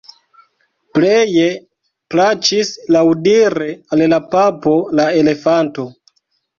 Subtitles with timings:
[0.97, 1.45] Pleje
[2.15, 5.91] plaĉis laŭdire al la papo la elefanto.